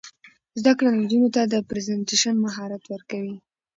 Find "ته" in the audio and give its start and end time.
1.35-1.41